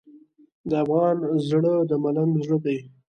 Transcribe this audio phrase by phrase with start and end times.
[0.69, 1.17] د افغان
[1.49, 2.77] زړه د ملنګ زړه دی.